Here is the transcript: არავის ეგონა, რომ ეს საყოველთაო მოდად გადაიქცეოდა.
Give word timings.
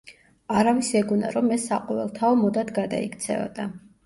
არავის 0.61 0.87
ეგონა, 1.01 1.29
რომ 1.35 1.51
ეს 1.57 1.67
საყოველთაო 1.73 2.33
მოდად 2.41 2.73
გადაიქცეოდა. 2.81 3.69